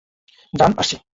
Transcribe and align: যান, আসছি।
যান, 0.53 0.71
আসছি। 0.77 0.95